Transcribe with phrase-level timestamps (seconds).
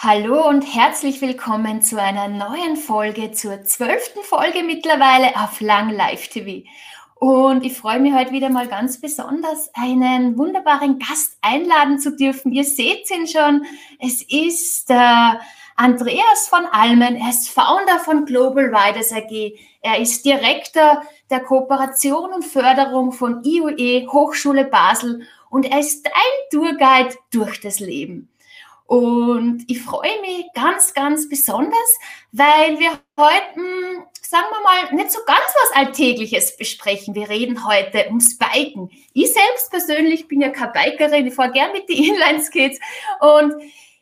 [0.00, 6.28] Hallo und herzlich willkommen zu einer neuen Folge, zur zwölften Folge mittlerweile auf Lang Live
[6.28, 6.64] TV.
[7.16, 12.52] Und ich freue mich heute wieder mal ganz besonders, einen wunderbaren Gast einladen zu dürfen.
[12.52, 13.66] Ihr seht ihn schon.
[13.98, 15.40] Es ist der
[15.74, 17.16] Andreas von Almen.
[17.16, 19.58] Er ist Founder von Global Riders AG.
[19.82, 26.50] Er ist Direktor der Kooperation und Förderung von IUE Hochschule Basel und er ist ein
[26.52, 28.28] Tourguide durch das Leben.
[28.88, 31.98] Und ich freue mich ganz, ganz besonders,
[32.32, 33.60] weil wir heute,
[34.22, 37.14] sagen wir mal, nicht so ganz was Alltägliches besprechen.
[37.14, 38.88] Wir reden heute ums Biken.
[39.12, 42.78] Ich selbst persönlich bin ja keine Bikerin, ich fahre gern mit den Inline-Skates
[43.20, 43.56] und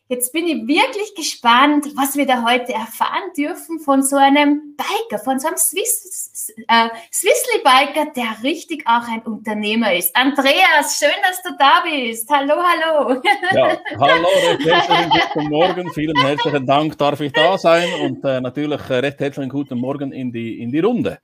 [0.09, 5.19] Jetzt bin ich wirklich gespannt, was wir da heute erfahren dürfen von so einem Biker,
[5.19, 10.15] von so einem Swiss, äh, Swissly Biker, der richtig auch ein Unternehmer ist.
[10.15, 12.30] Andreas, schön, dass du da bist.
[12.30, 13.20] Hallo, hallo.
[13.52, 15.92] Ja, hallo, recht herzlichen guten Morgen.
[15.92, 20.13] Vielen herzlichen Dank, darf ich da sein und äh, natürlich äh, recht herzlichen guten Morgen
[20.13, 21.18] in die, in die Runde.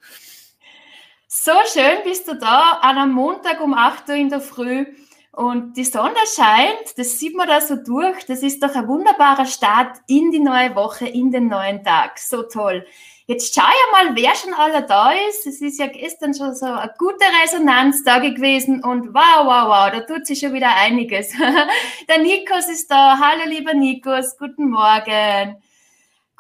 [1.29, 4.87] So schön bist du da an einem Montag um 8 Uhr in der Früh.
[5.35, 8.27] Und die Sonne scheint, das sieht man da so durch.
[8.27, 12.19] Das ist doch ein wunderbarer Start in die neue Woche, in den neuen Tag.
[12.19, 12.87] So toll.
[13.27, 15.47] Jetzt schau ja mal, wer schon alle da ist.
[15.47, 19.91] Es ist ja gestern schon so eine gute Resonanz da gewesen und wow, wow, wow,
[19.91, 21.31] da tut sich schon wieder einiges.
[22.09, 23.19] Der Nikos ist da.
[23.19, 25.57] Hallo, lieber Nikos, guten Morgen.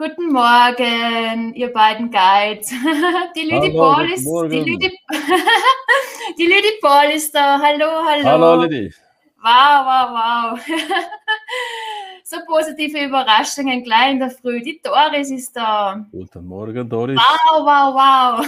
[0.02, 2.70] Guten Morgen, ihr beiden Guides.
[3.36, 4.98] Die Lüdi Paul ist, die Lüdi,
[6.38, 7.60] die Lüdi Paul ist da.
[7.62, 8.24] Hallo, hallo.
[8.24, 8.92] Hallo, Lüdi.
[9.40, 10.60] Wow, wow, wow.
[12.24, 14.60] So positive Überraschungen gleich in der Früh.
[14.60, 16.04] Die Doris ist da.
[16.10, 17.16] Guten Morgen, Doris.
[17.16, 18.44] Wow, wow, wow.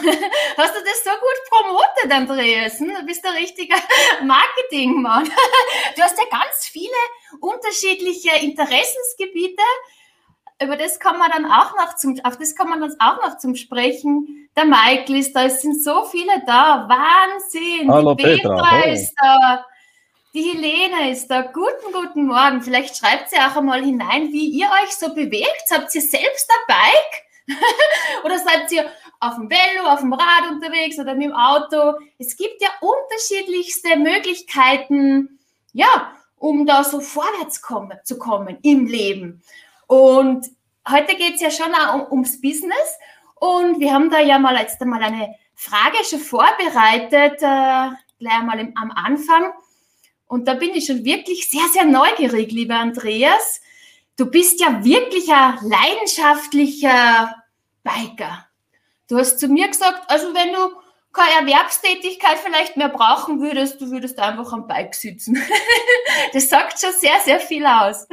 [0.56, 2.80] Hast du das so gut promotet, Andreas?
[2.80, 3.74] Hm, du bist der richtige
[4.24, 5.30] Marketingmann.
[5.94, 6.98] Du hast ja ganz viele
[7.40, 9.62] unterschiedliche Interessensgebiete
[10.62, 13.38] über das kann man dann auch noch zum, auf das kann man dann auch noch
[13.38, 14.48] zum Sprechen.
[14.56, 16.88] Der Michael ist da, es sind so viele da.
[16.88, 17.90] Wahnsinn!
[17.90, 18.54] Hallo, die Petra.
[18.54, 19.64] Petra ist da.
[20.32, 21.42] Die Helene ist da.
[21.42, 22.62] Guten, guten Morgen.
[22.62, 25.64] Vielleicht schreibt sie auch einmal hinein, wie ihr euch so bewegt.
[25.70, 27.56] Habt ihr selbst ein Bike?
[28.24, 31.98] oder seid ihr auf dem Velo, auf dem Rad unterwegs oder mit dem Auto?
[32.18, 35.38] Es gibt ja unterschiedlichste Möglichkeiten,
[35.72, 39.42] ja, um da so vorwärts kommen, zu kommen im Leben.
[39.94, 40.50] Und
[40.88, 42.98] heute geht es ja schon auch um, ums Business.
[43.36, 48.58] Und wir haben da ja mal jetzt einmal eine Frage schon vorbereitet, äh, gleich mal
[48.58, 49.52] im, am Anfang.
[50.26, 53.60] Und da bin ich schon wirklich sehr, sehr neugierig, lieber Andreas.
[54.16, 57.36] Du bist ja wirklich ein leidenschaftlicher
[57.84, 58.48] Biker.
[59.08, 60.74] Du hast zu mir gesagt, also wenn du
[61.12, 65.40] keine Erwerbstätigkeit vielleicht mehr brauchen würdest, du würdest einfach am Bike sitzen.
[66.32, 68.08] das sagt schon sehr, sehr viel aus.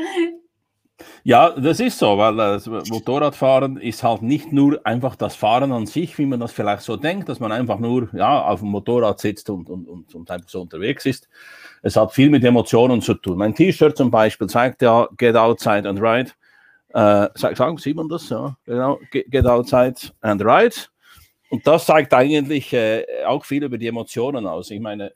[1.24, 5.86] Ja, das ist so, weil das Motorradfahren ist halt nicht nur einfach das Fahren an
[5.86, 9.20] sich, wie man das vielleicht so denkt, dass man einfach nur ja, auf dem Motorrad
[9.20, 11.30] sitzt und, und, und, und einfach so unterwegs ist.
[11.82, 13.38] Es hat viel mit Emotionen zu tun.
[13.38, 16.32] Mein T-Shirt zum Beispiel zeigt ja Get Outside and Ride.
[16.94, 18.30] Äh, sagen, sieht man das?
[18.30, 19.00] Ja, genau.
[19.12, 20.76] Get Outside and Ride.
[21.50, 24.72] Und das zeigt eigentlich äh, auch viel über die Emotionen aus.
[24.72, 25.12] Ich meine,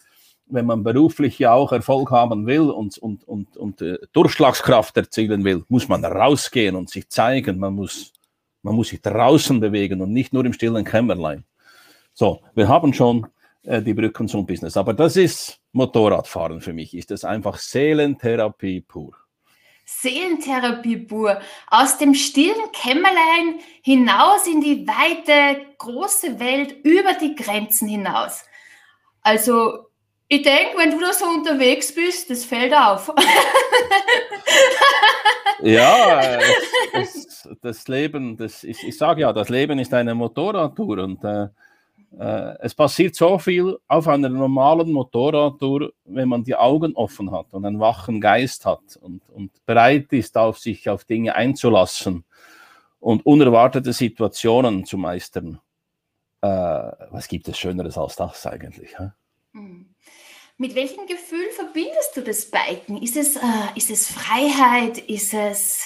[0.48, 5.44] wenn man beruflich ja auch Erfolg haben will und, und, und, und äh, Durchschlagskraft erzielen
[5.44, 7.58] will, muss man rausgehen und sich zeigen.
[7.60, 8.14] Man muss,
[8.62, 11.44] man muss sich draußen bewegen und nicht nur im stillen Kämmerlein.
[12.14, 13.28] So, wir haben schon
[13.64, 14.78] äh, die Brücken zum Business.
[14.78, 16.94] Aber das ist Motorradfahren für mich.
[16.94, 19.14] Ist das einfach Seelentherapie pur.
[19.86, 21.40] Seelentherapie pur.
[21.70, 28.44] Aus dem stillen Kämmerlein hinaus in die weite, große Welt, über die Grenzen hinaus.
[29.22, 29.88] Also
[30.28, 33.12] ich denke, wenn du da so unterwegs bist, das fällt auf.
[35.62, 36.40] ja,
[36.94, 41.48] das, das, Leben, das, ich, ich sage ja, das Leben ist eine Motorradtour und äh,
[42.20, 47.48] äh, es passiert so viel auf einer normalen Motorradtour, wenn man die Augen offen hat
[47.52, 52.24] und einen wachen Geist hat und, und bereit ist, auf sich auf Dinge einzulassen
[53.00, 55.60] und unerwartete Situationen zu meistern.
[56.42, 58.98] Äh, was gibt es Schöneres als das eigentlich?
[58.98, 59.10] Hä?
[59.52, 59.88] Mhm.
[60.58, 63.02] Mit welchem Gefühl verbindest du das Biken?
[63.02, 63.40] Ist es, äh,
[63.76, 64.98] ist es Freiheit?
[65.00, 65.86] Ist es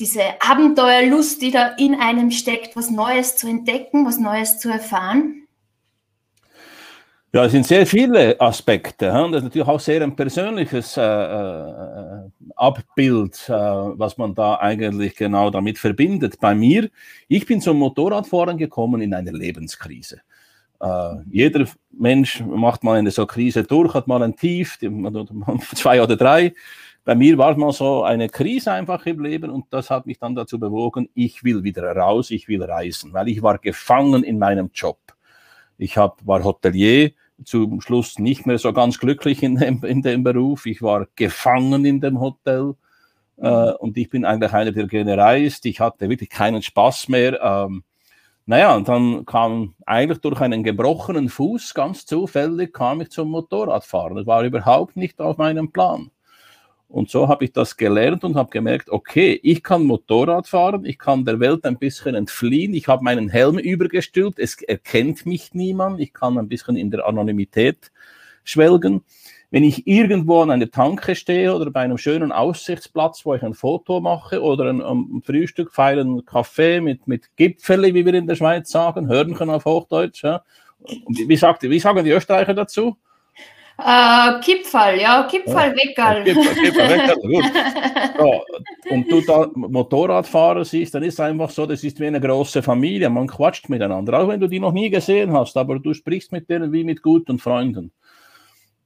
[0.00, 5.46] diese Abenteuerlust, die da in einem steckt, was Neues zu entdecken, was Neues zu erfahren?
[7.32, 9.06] Ja, es sind sehr viele Aspekte.
[9.06, 15.14] Das ist natürlich auch sehr ein persönliches äh, äh, Abbild, äh, was man da eigentlich
[15.14, 16.40] genau damit verbindet.
[16.40, 16.90] Bei mir,
[17.28, 20.22] ich bin zum Motorradfahren gekommen in einer Lebenskrise.
[20.82, 24.78] Uh, jeder Mensch macht mal eine so Krise durch, hat mal ein Tief,
[25.74, 26.54] zwei oder drei.
[27.04, 30.34] bei mir war mal so eine Krise einfach im Leben und das hat mich dann
[30.34, 34.70] dazu bewogen, ich will wieder raus, ich will reisen, weil ich war gefangen in meinem
[34.72, 34.98] Job.
[35.76, 37.12] Ich hab, war Hotelier,
[37.44, 40.66] zum Schluss nicht mehr so ganz glücklich in dem, in dem Beruf.
[40.66, 42.74] Ich war gefangen in dem Hotel
[43.38, 45.64] äh, und ich bin eigentlich einer, der gereist.
[45.66, 47.40] Ich hatte wirklich keinen Spaß mehr.
[47.42, 47.82] Ähm,
[48.50, 54.16] naja, und dann kam eigentlich durch einen gebrochenen Fuß, ganz zufällig, kam ich zum Motorradfahren.
[54.16, 56.10] Das war überhaupt nicht auf meinem Plan.
[56.88, 60.98] Und so habe ich das gelernt und habe gemerkt, okay, ich kann Motorrad fahren, ich
[60.98, 66.00] kann der Welt ein bisschen entfliehen, ich habe meinen Helm übergestülpt, es erkennt mich niemand,
[66.00, 67.92] ich kann ein bisschen in der Anonymität
[68.42, 69.04] schwelgen.
[69.50, 73.54] Wenn ich irgendwo an einer Tanke stehe oder bei einem schönen Aussichtsplatz, wo ich ein
[73.54, 78.36] Foto mache oder ein, ein Frühstück feiern, Kaffee mit, mit Gipfeli, wie wir in der
[78.36, 80.22] Schweiz sagen, Hörnchen auf Hochdeutsch.
[80.22, 80.42] Ja.
[81.08, 82.96] Wie, sagt, wie sagen die Österreicher dazu?
[83.84, 86.24] Äh, Kipfall, ja, Kipfall, Weckerl.
[86.24, 87.44] Kipfall, Kipfall, Weckerl, gut.
[88.18, 88.44] So,
[88.90, 92.62] und du da Motorradfahrer siehst, dann ist es einfach so, das ist wie eine große
[92.62, 96.30] Familie, man quatscht miteinander, auch wenn du die noch nie gesehen hast, aber du sprichst
[96.30, 97.90] mit denen wie mit guten Freunden.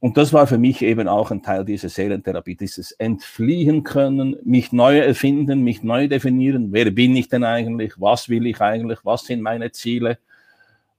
[0.04, 4.70] Und das war für mich eben auch ein Teil dieser Seelentherapie, dieses Entfliehen können, mich
[4.70, 6.74] neu erfinden, mich neu definieren.
[6.74, 7.94] Wer bin ich denn eigentlich?
[7.96, 8.98] Was will ich eigentlich?
[9.04, 10.18] Was sind meine Ziele?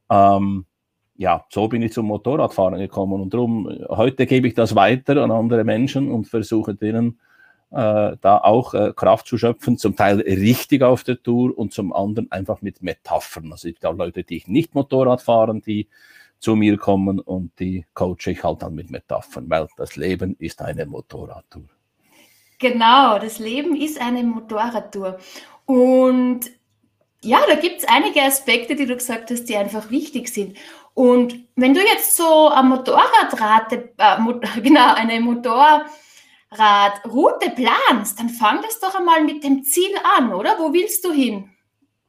[0.09, 0.65] Ähm,
[1.17, 5.29] ja, so bin ich zum Motorradfahren gekommen und darum, heute gebe ich das weiter an
[5.29, 7.19] andere Menschen und versuche denen
[7.69, 11.93] äh, da auch äh, Kraft zu schöpfen, zum Teil richtig auf der Tour und zum
[11.93, 13.51] anderen einfach mit Metaphern.
[13.51, 15.89] Also ich habe Leute, die nicht Motorrad fahren, die
[16.45, 20.62] zu mir kommen und die coache ich halt dann mit Metaphern, weil das Leben ist
[20.62, 21.69] eine Motorradtour.
[22.59, 25.18] Genau, das Leben ist eine Motorradtour.
[25.65, 26.42] Und
[27.24, 30.56] ja, da gibt es einige Aspekte, die du gesagt hast, die einfach wichtig sind.
[30.94, 34.18] Und wenn du jetzt so eine Motorradrate, äh,
[34.62, 40.59] genau, eine Motorradroute planst, dann fang das doch einmal mit dem Ziel an, oder?
[40.59, 41.50] Wo willst du hin?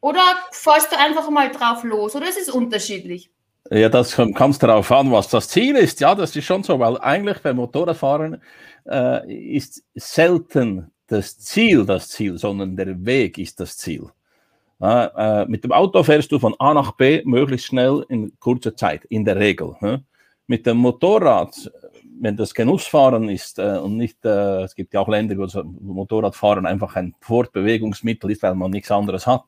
[0.02, 0.20] Oder
[0.52, 2.14] fährst du einfach mal drauf los?
[2.14, 3.30] Oder ist es unterschiedlich?
[3.70, 6.00] Ja, das kommt darauf an, was das Ziel ist.
[6.00, 8.40] Ja, das ist schon so, weil eigentlich beim Motorradfahren
[8.88, 14.10] äh, ist selten das Ziel das Ziel, sondern der Weg ist das Ziel.
[14.80, 19.04] Äh, mit dem Auto fährst du von A nach B möglichst schnell in kurzer Zeit,
[19.06, 19.74] in der Regel.
[19.80, 19.98] Äh.
[20.46, 21.70] Mit dem Motorrad,
[22.20, 26.66] wenn das Genussfahren ist äh, und nicht, äh, es gibt ja auch Länder, wo Motorradfahren
[26.66, 29.44] einfach ein Fortbewegungsmittel ist, weil man nichts anderes hat.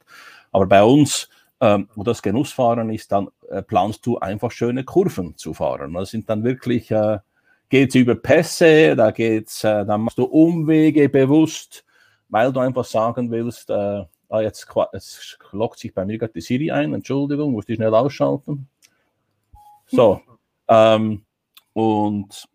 [0.51, 1.29] Aber bei uns,
[1.61, 5.95] ähm, wo das Genussfahren ist, dann äh, planst du einfach schöne Kurven zu fahren.
[5.95, 7.19] Das sind dann wirklich, äh,
[7.69, 11.85] geht es über Pässe, da geht's, äh, dann machst du Umwege bewusst,
[12.29, 16.43] weil du einfach sagen willst, äh, Ah, jetzt, jetzt lockt sich bei mir gerade die
[16.43, 16.93] Siri ein.
[16.93, 18.69] Entschuldigung, muss die schnell ausschalten.
[19.87, 20.21] So.
[20.69, 21.25] Ähm,
[21.73, 22.47] und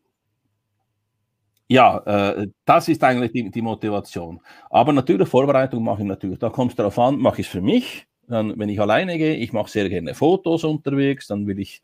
[1.68, 4.40] ja, äh, das ist eigentlich die, die, Motivation.
[4.70, 6.38] Aber natürlich, Vorbereitung mache ich natürlich.
[6.38, 8.06] Da kommt es darauf an, mache ich es für mich.
[8.28, 11.82] Dann, wenn ich alleine gehe, ich mache sehr gerne Fotos unterwegs, dann will ich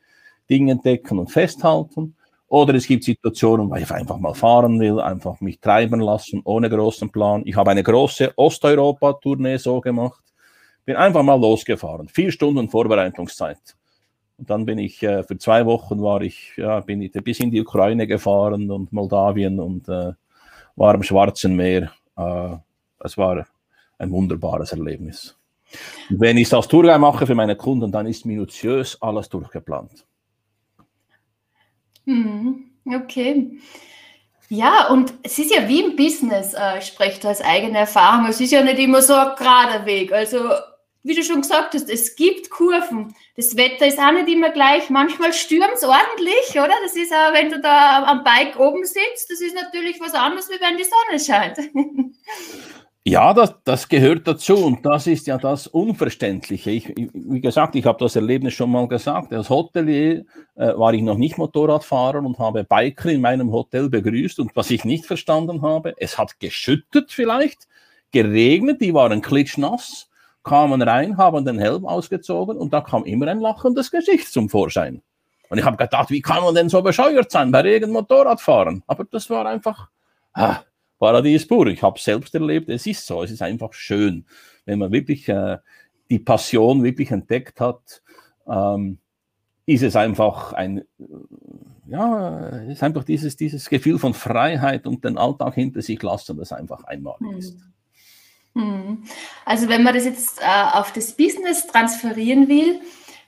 [0.49, 2.15] Dinge entdecken und festhalten.
[2.47, 6.69] Oder es gibt Situationen, wo ich einfach mal fahren will, einfach mich treiben lassen, ohne
[6.69, 7.43] großen Plan.
[7.45, 10.23] Ich habe eine große Osteuropa-Tournee so gemacht.
[10.83, 12.07] Bin einfach mal losgefahren.
[12.07, 13.75] Vier Stunden Vorbereitungszeit.
[14.39, 17.51] Und dann bin ich, äh, für zwei Wochen war ich, ja, bin ich bis in
[17.51, 20.13] die Ukraine gefahren und Moldawien und äh,
[20.75, 21.91] war am Schwarzen Meer.
[22.17, 22.55] Äh,
[23.01, 23.45] es war
[23.99, 25.38] ein wunderbares Erlebnis.
[26.09, 30.05] Wenn ich es als Tourguide mache für meine Kunden, dann ist minutiös alles durchgeplant.
[32.05, 32.71] Mhm.
[32.85, 33.59] Okay.
[34.49, 38.25] Ja, und es ist ja wie im Business, äh, ich spreche da aus eigener Erfahrung.
[38.27, 40.11] Es ist ja nicht immer so ein gerader Weg.
[40.11, 40.39] Also,
[41.03, 43.13] wie du schon gesagt hast, es gibt Kurven.
[43.37, 44.89] Das Wetter ist auch nicht immer gleich.
[44.89, 46.73] Manchmal stürmt es ordentlich, oder?
[46.81, 50.49] Das ist auch, wenn du da am Bike oben sitzt, das ist natürlich was anderes,
[50.49, 51.59] wie wenn die Sonne scheint.
[53.05, 56.69] Ja, das, das gehört dazu und das ist ja das Unverständliche.
[56.69, 59.33] Ich, wie gesagt, ich habe das Erlebnis schon mal gesagt.
[59.33, 60.25] Als Hotelier
[60.55, 64.39] äh, war ich noch nicht Motorradfahrer und habe Biker in meinem Hotel begrüßt.
[64.39, 67.67] Und was ich nicht verstanden habe, es hat geschüttet vielleicht,
[68.11, 70.09] geregnet, die waren klitschnass,
[70.43, 75.01] kamen rein, haben den Helm ausgezogen und da kam immer ein lachendes Gesicht zum Vorschein.
[75.49, 78.83] Und ich habe gedacht, wie kann man denn so bescheuert sein bei Regen Motorradfahren?
[78.87, 79.87] Aber das war einfach...
[80.33, 80.59] Ah,
[80.99, 81.67] Paradies pur.
[81.67, 84.25] Ich habe es selbst erlebt, es ist so, es ist einfach schön,
[84.65, 85.57] wenn man wirklich äh,
[86.09, 88.01] die Passion wirklich entdeckt hat,
[88.47, 88.99] ähm,
[89.65, 90.83] ist es einfach ein,
[91.87, 96.51] ja, ist einfach dieses, dieses Gefühl von Freiheit und den Alltag hinter sich lassen, das
[96.51, 97.37] einfach einmalig hm.
[97.37, 97.57] ist.
[98.55, 99.03] Hm.
[99.45, 102.81] Also wenn man das jetzt äh, auf das Business transferieren will,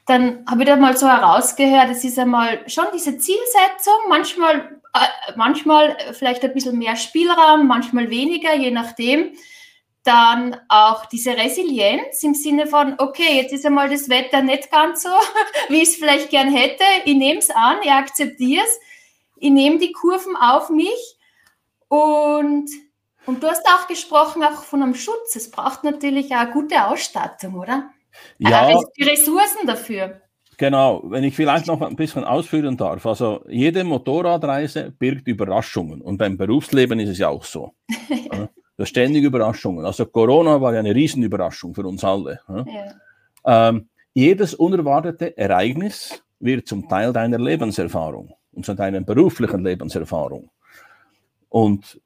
[0.05, 5.33] dann habe ich da mal so herausgehört, es ist einmal schon diese Zielsetzung, manchmal, äh,
[5.35, 9.33] manchmal vielleicht ein bisschen mehr Spielraum, manchmal weniger, je nachdem.
[10.03, 15.03] Dann auch diese Resilienz im Sinne von, okay, jetzt ist einmal das Wetter nicht ganz
[15.03, 15.09] so,
[15.69, 16.83] wie ich es vielleicht gern hätte.
[17.05, 18.79] Ich nehme es an, ich akzeptiere es,
[19.37, 21.17] ich nehme die Kurven auf mich
[21.87, 22.67] und,
[23.27, 25.35] und du hast auch gesprochen auch von einem Schutz.
[25.35, 27.91] Es braucht natürlich auch gute Ausstattung, oder?
[28.37, 28.79] Ja.
[28.97, 30.21] Die Ressourcen dafür.
[30.57, 33.05] Genau, wenn ich vielleicht noch ein bisschen ausführen darf.
[33.05, 37.73] Also jede Motorradreise birgt Überraschungen und beim Berufsleben ist es ja auch so.
[38.77, 39.85] Das ständige Überraschungen.
[39.85, 42.39] Also Corona war ja eine Riesenüberraschung für uns alle.
[42.47, 43.69] Ja.
[43.69, 50.49] Ähm, jedes unerwartete Ereignis wird zum Teil deiner Lebenserfahrung und zu deiner beruflichen Lebenserfahrung.
[51.49, 52.01] Und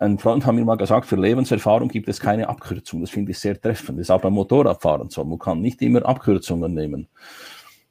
[0.00, 3.02] ein Freund hat mir mal gesagt, für Lebenserfahrung gibt es keine Abkürzung.
[3.02, 3.98] Das finde ich sehr treffend.
[3.98, 5.22] Das ist auch beim Motorradfahren so.
[5.24, 7.06] Man kann nicht immer Abkürzungen nehmen.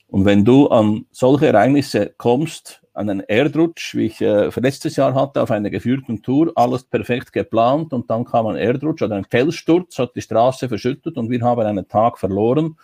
[0.08, 5.14] Und wenn du an solche Ereignisse kommst, an einen Erdrutsch, wie ich äh, letztes Jahr
[5.14, 9.26] hatte auf einer geführten Tour, alles perfekt geplant und dann kam ein Erdrutsch oder ein
[9.26, 12.76] Felssturz, hat die Straße verschüttet und wir haben einen Tag verloren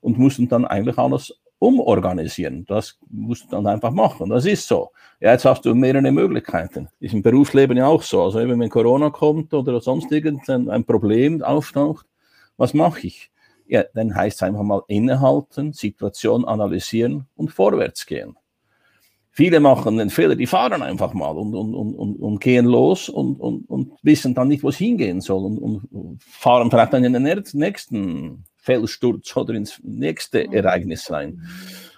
[0.00, 2.64] und mussten dann eigentlich alles umorganisieren.
[2.66, 4.30] Das musst du dann einfach machen.
[4.30, 4.90] Das ist so.
[5.20, 6.88] Ja, jetzt hast du mehrere Möglichkeiten.
[6.98, 8.22] Ist im Berufsleben ja auch so.
[8.22, 12.06] Also eben, wenn Corona kommt oder sonst irgendein Problem auftaucht,
[12.56, 13.30] was mache ich?
[13.66, 18.36] Ja, dann heißt es einfach mal innehalten, Situation analysieren und vorwärts gehen.
[19.30, 23.40] Viele machen den Fehler, die fahren einfach mal und, und, und, und gehen los und,
[23.40, 27.14] und, und wissen dann nicht, wo es hingehen soll und, und fahren vielleicht dann in
[27.14, 30.54] den nächsten Felssturz oder ins nächste mhm.
[30.54, 31.42] Ereignis rein.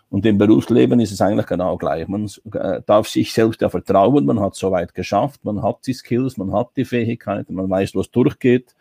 [0.09, 2.09] Und im Berufsleben ist es eigentlich genau gleich.
[2.09, 5.93] Man äh, darf sich selbst ja vertrauen, man hat so weit geschafft, man hat die
[5.93, 8.75] Skills, man hat die Fähigkeiten, man weiß, was durchgeht.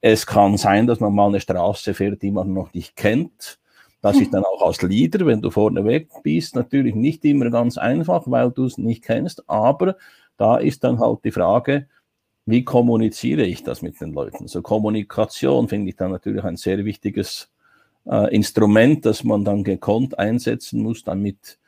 [0.00, 3.58] Es kann sein, dass man mal eine Straße fährt, die man noch nicht kennt.
[4.02, 7.78] Das ist dann auch als Leader, wenn du vorne weg bist, natürlich nicht immer ganz
[7.78, 9.48] einfach, weil du es nicht kennst.
[9.48, 9.96] Aber
[10.36, 11.88] da ist dann halt die Frage,
[12.46, 14.48] wie kommuniziere ich das mit den Leuten?
[14.48, 17.50] So Kommunikation finde ich dann natürlich ein sehr wichtiges
[18.06, 21.58] äh, Instrument, das man dann gekonnt einsetzen muss, damit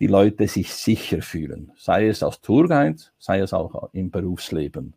[0.00, 1.72] die Leute sich sicher fühlen.
[1.76, 4.94] Sei es als Tourguide, sei es auch im Berufsleben.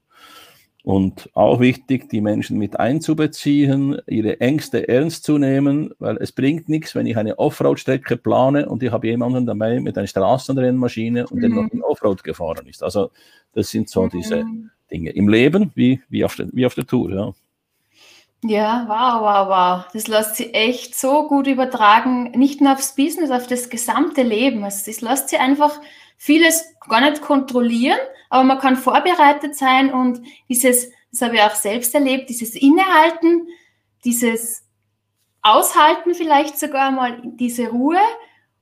[0.90, 6.68] Und auch wichtig, die Menschen mit einzubeziehen, ihre Ängste ernst zu nehmen, weil es bringt
[6.68, 11.38] nichts, wenn ich eine Offroad-Strecke plane und ich habe jemanden dabei mit einer Straßenrennmaschine und
[11.38, 11.42] mhm.
[11.42, 12.82] der noch in Offroad gefahren ist.
[12.82, 13.12] Also
[13.54, 14.72] das sind so diese mhm.
[14.90, 17.12] Dinge im Leben wie, wie, auf, der, wie auf der Tour.
[17.12, 17.34] Ja.
[18.50, 19.92] Ja, wow, wow, wow.
[19.94, 24.64] Das lässt sich echt so gut übertragen, nicht nur aufs Business, auf das gesamte Leben.
[24.64, 25.80] Also das lässt sich einfach
[26.18, 31.56] vieles gar nicht kontrollieren, aber man kann vorbereitet sein und dieses, das habe ich auch
[31.56, 33.48] selbst erlebt, dieses Innehalten,
[34.06, 34.64] dieses
[35.42, 38.00] Aushalten vielleicht sogar mal, diese Ruhe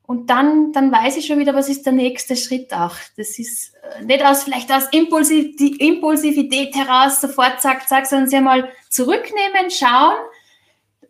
[0.08, 2.96] und dann, dann weiß ich schon wieder, was ist der nächste Schritt auch.
[3.18, 8.40] Das ist äh, nicht aus, vielleicht aus Impulsiv Impulsivität heraus sofort zack, zack, sondern sie
[8.40, 10.16] mal zurücknehmen, schauen,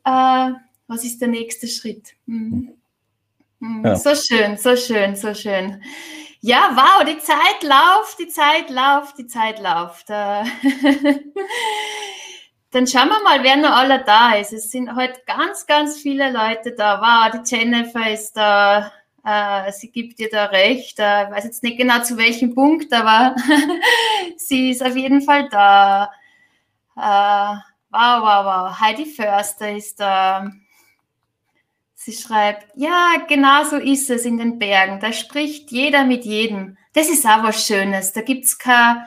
[0.04, 0.52] äh,
[0.88, 2.14] was ist der nächste Schritt.
[2.26, 2.74] Mhm.
[3.60, 3.86] Mhm.
[3.86, 3.96] Ja.
[3.96, 5.84] So schön, so schön, so schön.
[6.48, 10.10] Ja, wow, die Zeit läuft, die Zeit läuft, die Zeit läuft.
[10.10, 10.46] Äh,
[12.72, 14.54] Dann schauen wir mal, wer noch alle da ist.
[14.54, 17.02] Es sind heute ganz, ganz viele Leute da.
[17.02, 18.94] Wow, die Jennifer ist da.
[19.26, 20.98] Äh, sie gibt dir da recht.
[21.00, 23.36] Äh, ich weiß jetzt nicht genau zu welchem Punkt, aber
[24.38, 26.10] sie ist auf jeden Fall da.
[26.96, 27.60] Wow,
[27.92, 28.80] wow, wow.
[28.80, 30.50] Heidi Förster ist da.
[32.08, 35.02] Sie schreibt, ja, genau so ist es in den Bergen.
[35.02, 36.78] Da spricht jeder mit jedem.
[36.94, 38.14] Das ist auch was Schönes.
[38.14, 39.06] Da gibt es kein,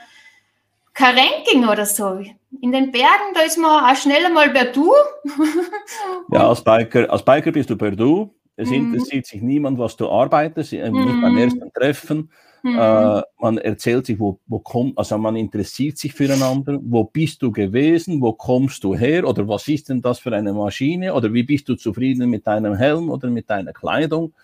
[0.93, 2.23] kein Ranking oder so
[2.61, 4.93] in den Bergen, da ist man auch schneller mal per Du.
[6.31, 8.35] ja, als Biker, als Biker bist du per Du.
[8.61, 8.93] Es mhm.
[8.93, 10.79] interessiert sich niemand, was du arbeitest, mhm.
[10.79, 11.39] nicht beim mhm.
[11.39, 12.31] ersten Treffen.
[12.63, 12.79] Mhm.
[12.79, 16.79] Äh, man erzählt sich, wo, wo kommt, also man interessiert sich füreinander.
[16.83, 18.21] Wo bist du gewesen?
[18.21, 19.27] Wo kommst du her?
[19.27, 21.15] Oder was ist denn das für eine Maschine?
[21.15, 24.35] Oder wie bist du zufrieden mit deinem Helm oder mit deiner Kleidung?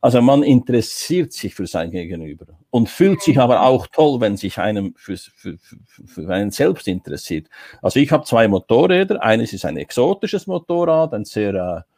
[0.00, 4.58] Also man interessiert sich für sein Gegenüber und fühlt sich aber auch toll, wenn sich
[4.58, 5.58] einem für, für,
[6.06, 7.46] für einen selbst interessiert.
[7.82, 9.22] Also ich habe zwei Motorräder.
[9.22, 11.91] Eines ist ein exotisches Motorrad, ein sehr, äh,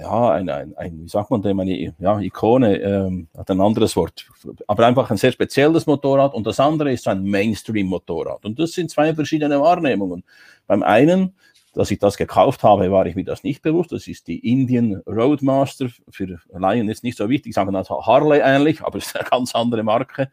[0.00, 3.96] ja, ein, ein, ein, wie sagt man dem, eine ja, Ikone, ähm, hat ein anderes
[3.96, 4.28] Wort,
[4.66, 6.34] aber einfach ein sehr spezielles Motorrad.
[6.34, 8.44] Und das andere ist ein Mainstream-Motorrad.
[8.44, 10.24] Und das sind zwei verschiedene Wahrnehmungen.
[10.66, 11.34] Beim einen
[11.74, 13.92] dass ich das gekauft habe, war ich mir das nicht bewusst.
[13.92, 15.88] Das ist die Indian Roadmaster.
[16.10, 19.54] Für Laien ist nicht so wichtig, sagen also Harley ähnlich, aber es ist eine ganz
[19.54, 20.30] andere Marke.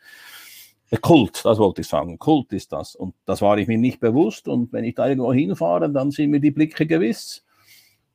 [1.02, 2.18] Kult, das wollte ich sagen.
[2.18, 2.96] Kult ist das.
[2.96, 4.48] Und das war ich mir nicht bewusst.
[4.48, 7.46] Und wenn ich da irgendwo hinfahre, dann sind mir die Blicke gewiss.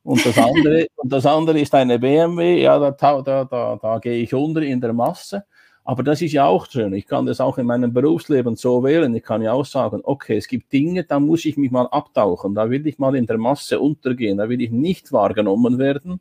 [0.05, 4.21] Und das andere, und das andere ist eine BMW, ja, da, da, da, da gehe
[4.21, 5.45] ich unter in der Masse.
[5.83, 6.93] Aber das ist ja auch schön.
[6.93, 9.15] Ich kann das auch in meinem Berufsleben so wählen.
[9.15, 12.53] Ich kann ja auch sagen, okay, es gibt Dinge, da muss ich mich mal abtauchen.
[12.53, 14.37] Da will ich mal in der Masse untergehen.
[14.37, 16.19] Da will ich nicht wahrgenommen werden.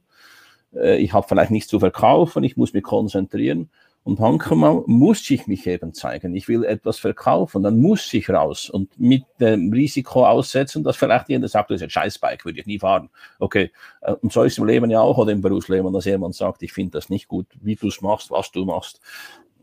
[0.74, 2.42] Äh, ich habe vielleicht nichts zu verkaufen.
[2.42, 3.68] Ich muss mich konzentrieren.
[4.04, 6.37] Und manchmal muss ich mich eben zeigen.
[6.37, 11.30] Ich will etwas verkaufen, dann muss ich raus und mit dem Risiko aussetzen, dass vielleicht
[11.30, 13.08] jemand sagt, das ist ein Scheißbike, würde ich nie fahren.
[13.38, 16.62] Okay, äh, und so ist im Leben ja auch oder im Berufsleben, dass jemand sagt,
[16.62, 19.00] ich finde das nicht gut, wie du es machst, was du machst.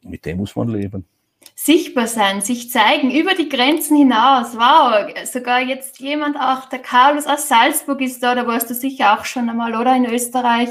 [0.01, 1.05] Mit dem muss man leben
[1.63, 4.55] sichtbar sein, sich zeigen über die Grenzen hinaus.
[4.55, 9.13] Wow, sogar jetzt jemand auch, der Carlos aus Salzburg ist da, da warst du sicher
[9.13, 10.69] auch schon einmal, oder in Österreich?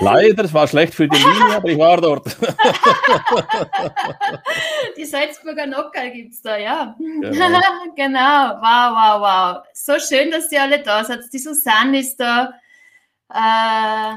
[0.00, 2.34] Leider, es war schlecht für die Linie, aber ich war dort.
[4.96, 6.96] die Salzburger Nockerl gibt es da, ja.
[6.98, 7.60] Genau.
[7.96, 9.62] genau, wow, wow, wow.
[9.74, 11.20] So schön, dass ihr alle da seid.
[11.30, 12.54] Die Susanne ist da.
[13.28, 14.16] Äh,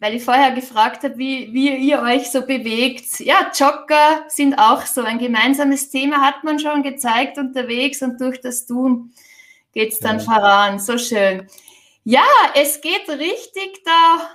[0.00, 3.20] weil ich vorher gefragt habe, wie, wie ihr euch so bewegt.
[3.20, 8.40] Ja, Jogger sind auch so ein gemeinsames Thema, hat man schon gezeigt unterwegs und durch
[8.40, 9.12] das Tun
[9.72, 10.24] geht es dann ja.
[10.24, 10.78] voran.
[10.78, 11.48] So schön.
[12.04, 14.30] Ja, es geht richtig da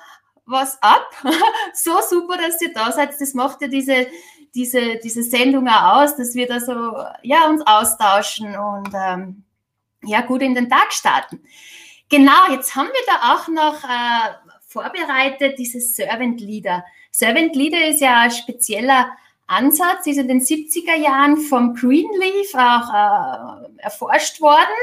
[0.45, 1.07] was ab.
[1.73, 3.19] so super, dass ihr da seid.
[3.19, 4.07] Das macht ja diese,
[4.55, 6.73] diese, diese Sendung auch aus, dass wir da so
[7.21, 9.43] ja, uns austauschen und ähm,
[10.03, 11.43] ja, gut in den Tag starten.
[12.09, 16.85] Genau, jetzt haben wir da auch noch äh, vorbereitet, dieses Servant Leader.
[17.11, 19.09] Servant Leader ist ja ein spezieller
[19.47, 24.77] Ansatz, ist in den 70er Jahren vom Greenleaf auch äh, erforscht worden.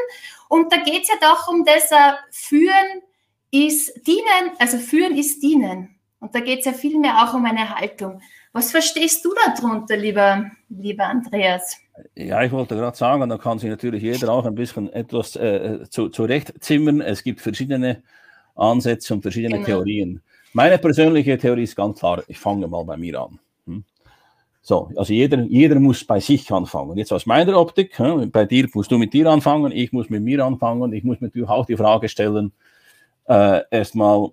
[0.49, 3.03] Und da geht es ja doch um das, äh, führen
[3.53, 5.95] ist dienen, also führen ist dienen.
[6.19, 8.21] Und da geht es ja vielmehr auch um eine Haltung.
[8.53, 11.79] Was verstehst du darunter, lieber, lieber Andreas?
[12.15, 15.85] Ja, ich wollte gerade sagen, da kann sich natürlich jeder auch ein bisschen etwas äh,
[15.89, 17.01] zu, zurechtzimmern.
[17.01, 18.03] Es gibt verschiedene
[18.57, 19.67] Ansätze und verschiedene genau.
[19.67, 20.21] Theorien.
[20.53, 23.39] Meine persönliche Theorie ist ganz klar, ich fange mal bei mir an.
[23.67, 23.85] Hm?
[24.63, 26.97] So, also jeder, jeder muss bei sich anfangen.
[26.97, 30.23] Jetzt aus meiner Optik, hm, bei dir musst du mit dir anfangen, ich muss mit
[30.23, 32.53] mir anfangen, ich muss mir natürlich auch die Frage stellen,
[33.29, 34.31] äh, erstmal,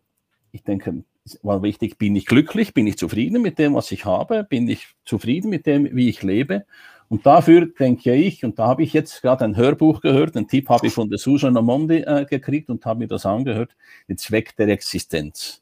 [0.52, 1.04] ich denke,
[1.42, 4.88] war wichtig, bin ich glücklich, bin ich zufrieden mit dem, was ich habe, bin ich
[5.06, 6.66] zufrieden mit dem, wie ich lebe
[7.10, 10.70] und dafür denke ich, und da habe ich jetzt gerade ein Hörbuch gehört, einen Tipp
[10.70, 13.76] habe ich von der Susan Amondi äh, gekriegt und habe mir das angehört,
[14.08, 15.62] den Zweck der Existenz.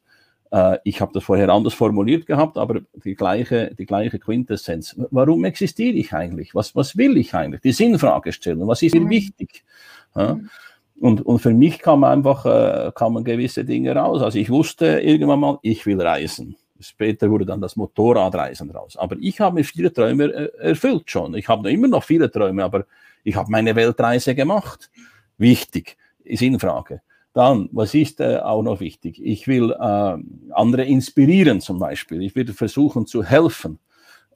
[0.52, 4.96] Äh, ich habe das vorher anders formuliert gehabt, aber die gleiche, die gleiche Quintessenz.
[5.10, 6.54] Warum existiere ich eigentlich?
[6.54, 7.62] Was, was will ich eigentlich?
[7.62, 8.68] Die Sinnfrage stellen.
[8.68, 9.10] Was ist mir mhm.
[9.10, 9.64] wichtig?
[10.16, 10.40] Ja?
[11.00, 14.22] Und, und für mich kam einfach äh, kamen gewisse Dinge raus.
[14.22, 16.56] Also ich wusste irgendwann mal, ich will reisen.
[16.82, 18.98] Später wurde dann das Motorradreisen raus.
[18.98, 21.36] Aber ich habe mir viele Träume äh, erfüllt schon.
[21.36, 22.86] Ich habe immer noch viele Träume, aber
[23.24, 24.90] ich habe meine Weltreise gemacht.
[25.38, 27.02] Wichtig, ist in Frage.
[27.34, 29.22] Dann, was ist äh, auch noch wichtig?
[29.24, 30.18] Ich will äh,
[30.54, 32.22] andere inspirieren zum Beispiel.
[32.22, 33.80] Ich will versuchen zu helfen.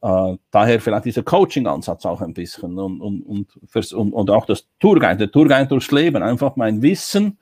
[0.02, 5.18] Äh, daher vielleicht dieser Coaching-Ansatz auch ein bisschen und, und, und, und, auch das Tourguide,
[5.18, 7.38] der Tourguide durchs Leben, einfach mein Wissen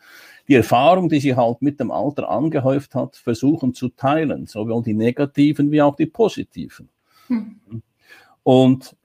[0.47, 4.93] die Erfahrung, die sie halt mit dem Alter angehäuft hat, versuchen zu teilen, sowohl die
[4.93, 6.89] negativen wie auch die positiven.
[7.27, 7.59] Hm.
[8.43, 8.95] Und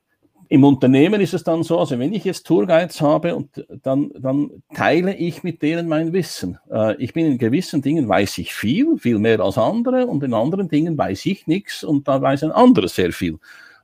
[0.51, 4.51] im Unternehmen ist es dann so, also wenn ich jetzt Tourguides habe und dann, dann
[4.75, 6.59] teile ich mit denen mein Wissen.
[6.71, 10.33] Äh, ich bin in gewissen Dingen weiß ich viel, viel mehr als andere und in
[10.33, 13.39] anderen Dingen weiß ich nichts und da weiß ein anderer sehr viel.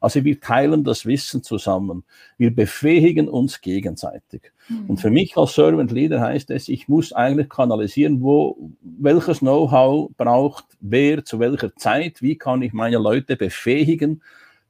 [0.05, 2.05] Also wir teilen das Wissen zusammen.
[2.37, 4.53] Wir befähigen uns gegenseitig.
[4.69, 4.91] Mhm.
[4.91, 10.11] Und für mich als Servant Leader heißt es, ich muss eigentlich kanalisieren, wo welches Know-how
[10.17, 14.23] braucht wer zu welcher Zeit, wie kann ich meine Leute befähigen,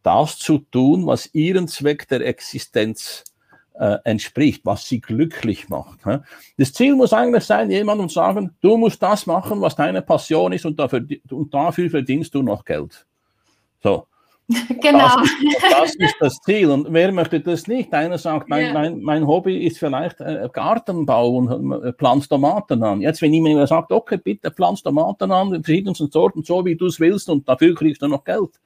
[0.04, 3.24] das zu tun, was ihren Zweck der Existenz
[3.74, 5.98] äh, entspricht, was sie glücklich macht.
[6.56, 10.64] Das Ziel muss eigentlich sein, jemandem sagen, du musst das machen, was deine Passion ist
[10.64, 13.04] und dafür, und dafür verdienst du noch Geld.
[13.82, 14.06] So.
[14.80, 15.09] Genau.
[15.16, 16.70] Das ist, das ist, das Ziel.
[16.70, 17.92] Und wer möchte das nicht?
[17.94, 18.72] Einer sagt, mein, yeah.
[18.74, 23.00] mein, mein Hobby ist vielleicht äh, Gartenbau und äh, pflanzt Tomaten an.
[23.00, 26.87] Jetzt, wenn jemand sagt, okay, bitte pflanz Tomaten an, in verschiedensten Sorten, so wie du
[26.87, 28.61] es willst, und dafür kriegst du noch Geld.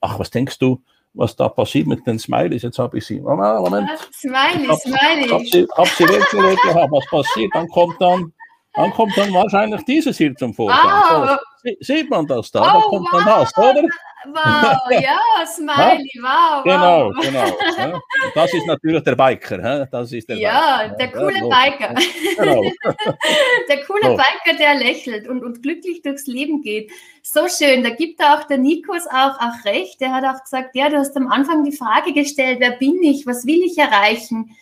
[0.00, 0.80] Ach, was denkst du,
[1.12, 2.62] was da passiert mit den Smileys?
[2.62, 3.20] Jetzt habe ich sie.
[3.20, 3.90] Moment, Moment.
[4.12, 5.28] Smiley, Smiley.
[5.28, 6.60] Hab sie, hab sie weggelegt.
[6.64, 7.50] Was passiert?
[7.52, 8.32] Dann kommt dann,
[8.74, 10.90] dann kommt dann wahrscheinlich dieses hier zum Vorschein.
[11.12, 11.36] Oh.
[11.62, 12.60] So, sieht man das da?
[12.60, 13.82] Oh, da kommt dann das, oder?
[14.26, 16.62] Wow, ja, Smiley, wow.
[16.62, 17.24] Genau, wow.
[17.24, 17.58] genau.
[17.78, 18.00] Ja.
[18.34, 19.86] Das ist natürlich der Biker.
[19.90, 20.96] Das ist der ja, Biker.
[20.96, 21.94] der coole ja, Biker.
[22.36, 22.62] Genau.
[23.68, 24.16] der coole so.
[24.16, 26.90] Biker, der lächelt und, und glücklich durchs Leben geht.
[27.22, 27.82] So schön.
[27.82, 30.00] Da gibt auch der Nikos auch, auch recht.
[30.00, 33.26] Der hat auch gesagt, ja, du hast am Anfang die Frage gestellt, wer bin ich,
[33.26, 34.56] was will ich erreichen?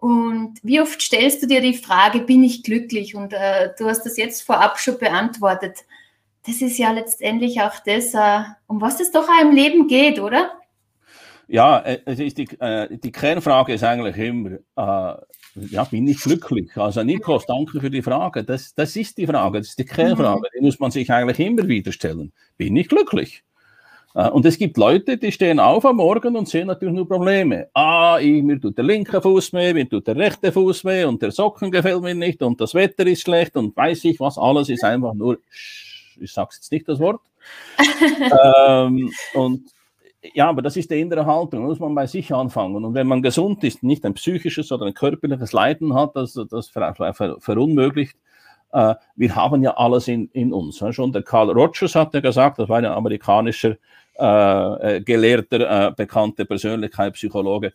[0.00, 3.14] Und wie oft stellst du dir die Frage, bin ich glücklich?
[3.14, 5.78] Und äh, du hast das jetzt vorab schon beantwortet.
[6.46, 10.18] Das ist ja letztendlich auch das, äh, um was es doch auch im Leben geht,
[10.18, 10.52] oder?
[11.48, 15.20] Ja, äh, es ist die, äh, die Kernfrage ist eigentlich immer, äh,
[15.68, 16.74] ja, bin ich glücklich?
[16.76, 18.42] Also Nikos, danke für die Frage.
[18.42, 20.48] Das, das ist die Frage, das ist die Kernfrage.
[20.56, 22.32] Die muss man sich eigentlich immer wieder stellen.
[22.56, 23.42] Bin ich glücklich?
[24.14, 27.68] Äh, und es gibt Leute, die stehen auf am Morgen und sehen natürlich nur Probleme.
[27.74, 31.22] Ah, ich, mir tut der linke Fuß weh, mir tut der rechte Fuß weh und
[31.22, 34.68] der Socken gefällt mir nicht und das Wetter ist schlecht und weiß ich was, alles
[34.68, 35.38] ist einfach nur,
[36.20, 37.20] ich sag's jetzt nicht das Wort.
[38.68, 39.70] ähm, und
[40.34, 42.84] ja, aber das ist die innere Haltung, da muss man bei sich anfangen.
[42.84, 46.68] Und wenn man gesund ist, nicht ein psychisches oder ein körperliches Leiden hat, das, das
[46.68, 48.16] ver, ver, verunmöglicht,
[48.72, 50.82] äh, wir haben ja alles in, in uns.
[50.90, 53.76] Schon der Carl Rogers hat ja gesagt, das war ein amerikanischer
[54.18, 57.72] äh, äh, gelehrter, äh, bekannte Persönlichkeit, Psychologe,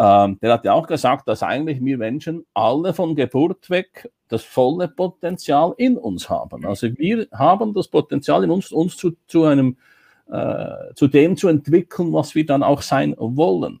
[0.00, 4.42] ähm, der hat ja auch gesagt, dass eigentlich wir Menschen alle von Geburt weg das
[4.42, 6.64] volle Potenzial in uns haben.
[6.64, 9.76] Also wir haben das Potenzial in uns, uns zu, zu einem
[10.30, 13.80] äh, zu dem zu entwickeln, was wir dann auch sein wollen.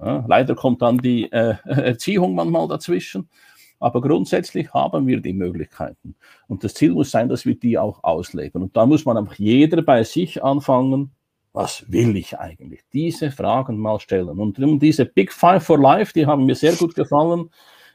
[0.00, 3.28] Ja, leider kommt dann die äh, Erziehung manchmal dazwischen.
[3.80, 6.16] Aber grundsätzlich haben wir die Möglichkeiten.
[6.48, 8.62] Und das Ziel muss sein, dass wir die auch ausleben.
[8.62, 11.12] Und da muss man einfach jeder bei sich anfangen,
[11.52, 12.80] was will ich eigentlich?
[12.92, 14.38] Diese Fragen mal stellen.
[14.38, 17.50] Und diese Big Five for Life, die haben mir sehr gut gefallen.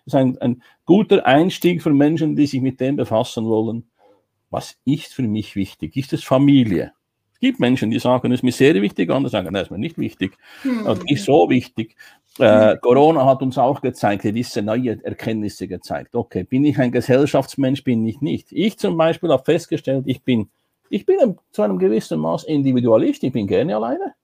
[0.05, 3.89] Das ist ein, ein guter Einstieg für Menschen, die sich mit dem befassen wollen.
[4.49, 5.95] Was ist für mich wichtig?
[5.95, 6.91] Ist es Familie?
[7.33, 9.79] Es gibt Menschen, die sagen, es ist mir sehr wichtig, andere sagen, das ist mir
[9.79, 10.99] nicht wichtig, hm.
[11.05, 11.95] nicht so wichtig.
[12.39, 16.15] Äh, Corona hat uns auch gezeigt, gewisse neue Erkenntnisse gezeigt.
[16.15, 18.51] Okay, bin ich ein Gesellschaftsmensch, bin ich nicht.
[18.51, 20.49] Ich zum Beispiel habe festgestellt, ich bin,
[20.89, 24.15] ich bin zu einem gewissen Maß Individualist, ich bin gerne alleine.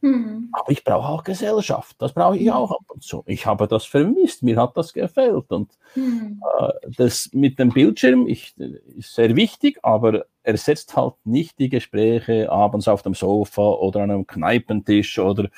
[0.00, 0.50] Mhm.
[0.52, 3.24] Aber ich brauche auch Gesellschaft, das brauche ich auch ab und zu.
[3.26, 5.50] Ich habe das vermisst, mir hat das gefällt.
[5.50, 6.42] Und mhm.
[6.58, 8.54] äh, das mit dem Bildschirm ich,
[8.96, 14.10] ist sehr wichtig, aber ersetzt halt nicht die Gespräche abends auf dem Sofa oder an
[14.10, 15.48] einem Kneipentisch oder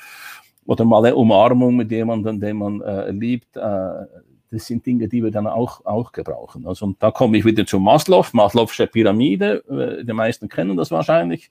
[0.69, 3.57] oder mal eine Umarmung mit jemandem, den man äh, liebt.
[3.57, 4.05] Äh,
[4.51, 6.67] das sind Dinge, die wir dann auch, auch gebrauchen.
[6.67, 10.91] Also und da komme ich wieder zu Maslow, Maslow'sche Pyramide, äh, die meisten kennen das
[10.91, 11.49] wahrscheinlich.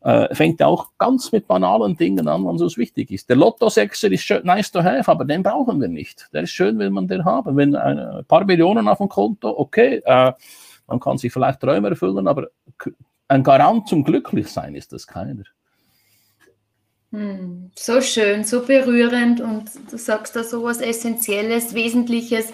[0.00, 3.28] Äh, fängt auch ganz mit banalen Dingen an, was uns wichtig ist.
[3.28, 6.28] Der Lotto-Sechser ist schön, nice to have, aber den brauchen wir nicht.
[6.32, 7.56] Der ist schön, wenn man den haben.
[7.56, 10.32] Wenn ein paar Millionen auf dem Konto, okay, äh,
[10.88, 12.48] man kann sich vielleicht Träume erfüllen, aber
[13.28, 15.44] ein Garant zum Glücklichsein ist das keiner.
[17.12, 22.52] Hm, so schön, so berührend und du sagst da so was Essentielles, Wesentliches.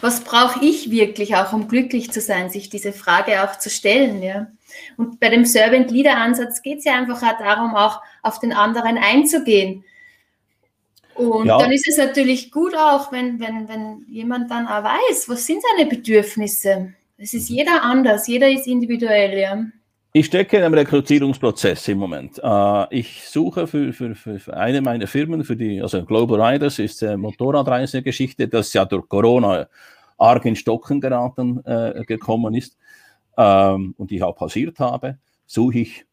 [0.00, 4.22] Was brauche ich wirklich auch, um glücklich zu sein, sich diese Frage auch zu stellen,
[4.22, 4.48] ja?
[4.96, 8.52] Und bei dem Servant Leader Ansatz geht es ja einfach auch darum, auch auf den
[8.52, 9.84] anderen einzugehen.
[11.14, 11.58] Und ja.
[11.58, 15.62] dann ist es natürlich gut auch, wenn, wenn, wenn jemand dann auch weiß, was sind
[15.62, 16.92] seine Bedürfnisse.
[17.16, 19.64] Es ist jeder anders, jeder ist individuell, ja.
[20.18, 22.40] Ich stecke in einem Rekrutierungsprozess im Moment.
[22.42, 27.02] Uh, ich suche für, für, für, eine meiner Firmen, für die, also Global Riders ist
[27.02, 29.68] äh, Motorradreisegeschichte, das ja durch Corona
[30.16, 32.78] arg in Stocken geraten äh, gekommen ist
[33.36, 36.06] ähm, und ich auch pausiert habe, suche ich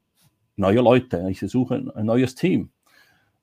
[0.57, 1.25] neue Leute.
[1.29, 2.71] Ich suche ein neues Team.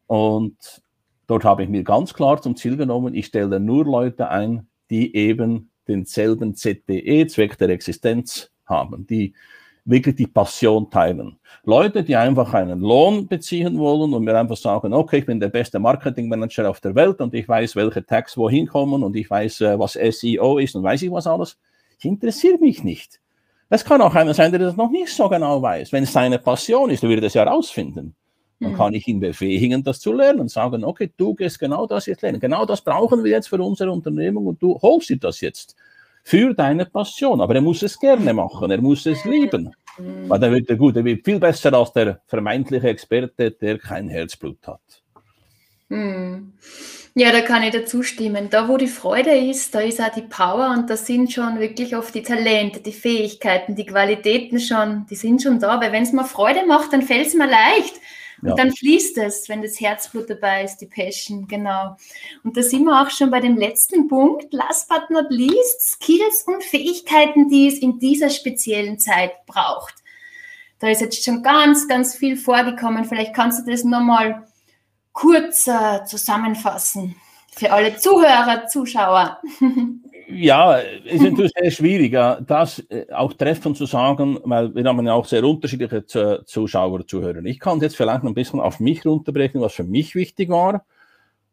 [0.08, 0.82] Und
[1.26, 5.16] dort habe ich mir ganz klar zum Ziel genommen, ich stelle nur Leute ein, die
[5.16, 9.32] eben denselben ZDE, Zweck der Existenz, haben, die
[9.84, 11.38] wirklich die Passion teilen.
[11.64, 15.48] Leute, die einfach einen Lohn beziehen wollen und mir einfach sagen, okay, ich bin der
[15.48, 19.60] beste Marketingmanager auf der Welt und ich weiß, welche Tags wohin kommen und ich weiß,
[19.62, 21.58] äh, was SEO ist und weiß ich was alles.
[21.98, 23.20] Ich interessiere mich nicht.
[23.68, 25.92] Es kann auch einer sein, der das noch nicht so genau weiß.
[25.92, 28.16] Wenn es seine Passion ist, er wird es ja herausfinden.
[28.58, 28.76] Dann mhm.
[28.76, 32.22] kann ich ihn befähigen, das zu lernen und sagen, okay, du gehst genau das jetzt
[32.22, 32.40] lernen.
[32.40, 35.76] Genau das brauchen wir jetzt für unsere Unternehmung und du holst dir das jetzt
[36.22, 37.40] für deine Passion.
[37.40, 39.74] Aber er muss es gerne machen, er muss es lieben.
[40.28, 44.08] Weil dann wird er gut, er wird viel besser als der vermeintliche Experte, der kein
[44.08, 44.80] Herzblut hat.
[45.88, 46.52] Mhm.
[47.14, 48.48] Ja, da kann ich dazu stimmen.
[48.50, 51.96] Da, wo die Freude ist, da ist auch die Power und da sind schon wirklich
[51.96, 55.80] oft die Talente, die Fähigkeiten, die Qualitäten schon, die sind schon da.
[55.80, 57.94] Weil wenn es mir Freude macht, dann fällt es mir leicht.
[58.42, 58.54] Und ja.
[58.54, 61.96] dann fließt es, wenn das Herzblut dabei ist, die Passion, genau.
[62.42, 66.44] Und da sind wir auch schon bei dem letzten Punkt, last but not least, Skills
[66.46, 69.94] und Fähigkeiten, die es in dieser speziellen Zeit braucht.
[70.78, 73.04] Da ist jetzt schon ganz, ganz viel vorgekommen.
[73.04, 74.46] Vielleicht kannst du das nochmal
[75.12, 77.16] kurz äh, zusammenfassen
[77.54, 79.40] für alle Zuhörer, Zuschauer.
[80.32, 82.12] Ja, es ist natürlich sehr schwierig,
[82.46, 86.04] das äh, auch treffend zu sagen, weil wir haben ja auch sehr unterschiedliche
[86.44, 87.44] Zuschauer, Zuhörer.
[87.44, 90.84] Ich kann jetzt vielleicht ein bisschen auf mich runterbrechen, was für mich wichtig war.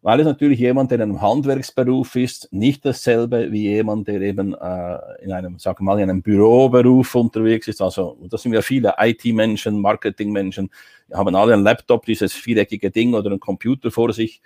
[0.02, 4.54] weil es natürlich jemand, der in einem Handwerksberuf ist, nicht dasselbe wie jemand, der eben
[4.54, 7.82] äh, in einem, sagen wir mal, in einem Büroberuf unterwegs ist.
[7.82, 10.70] Also, das sind ja viele IT-Menschen, Marketing-Menschen,
[11.14, 14.42] haben alle einen Laptop, dieses viereckige Ding oder einen Computer vor sich.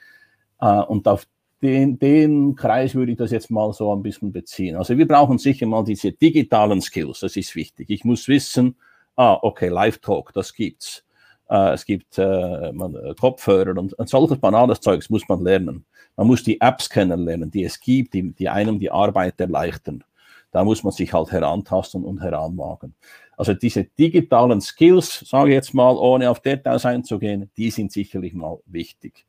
[0.59, 1.27] Äh, und auf
[1.61, 4.75] den, den Kreis würde ich das jetzt mal so ein bisschen beziehen.
[4.75, 7.89] Also wir brauchen sicher mal diese digitalen Skills, das ist wichtig.
[7.89, 8.75] Ich muss wissen,
[9.15, 11.03] ah, okay, Live-Talk, das gibt's.
[11.49, 15.85] Äh, es gibt äh, man, äh, Kopfhörer und, und solches banales Zeugs muss man lernen.
[16.15, 20.03] Man muss die Apps kennenlernen, die es gibt, die, die einem die Arbeit erleichtern.
[20.51, 22.93] Da muss man sich halt herantasten und heranwagen.
[23.37, 28.33] Also diese digitalen Skills, sage ich jetzt mal, ohne auf Details einzugehen, die sind sicherlich
[28.33, 29.25] mal wichtig.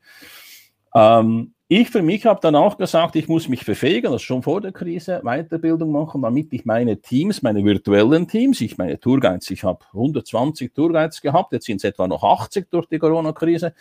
[0.95, 4.61] Ähm, ich für mich habe dann auch gesagt, ich muss mich befähigen, das schon vor
[4.61, 9.65] der Krise, Weiterbildung machen, damit ich meine Teams, meine virtuellen Teams, ich meine Tourguides, ich
[9.65, 13.73] habe 120 Tourguides gehabt, jetzt sind es etwa noch 80 durch die Corona-Krise,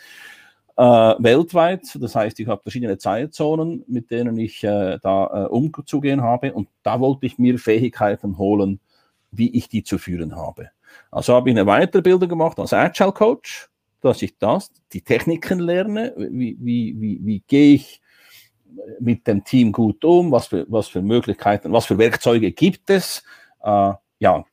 [0.78, 1.82] äh, weltweit.
[2.00, 6.68] Das heißt, ich habe verschiedene Zeitzonen, mit denen ich äh, da äh, umzugehen habe und
[6.82, 8.80] da wollte ich mir Fähigkeiten holen,
[9.32, 10.70] wie ich die zu führen habe.
[11.10, 13.68] Also habe ich eine Weiterbildung gemacht als Agile Coach
[14.04, 18.00] dass ich das, die Techniken lerne, wie, wie, wie, wie gehe ich
[19.00, 23.22] mit dem Team gut um, was für, was für Möglichkeiten, was für Werkzeuge gibt es.
[23.62, 24.44] Äh, ja,